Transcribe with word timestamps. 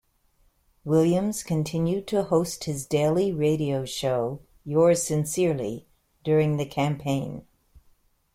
Williams 0.83 1.43
continued 1.43 2.07
to 2.07 2.23
host 2.23 2.63
his 2.63 2.87
daily 2.87 3.31
radio 3.31 3.85
show, 3.85 4.39
"Yours 4.65 5.03
Sincerely" 5.03 5.85
during 6.23 6.57
the 6.57 6.65
campaign. 6.65 7.45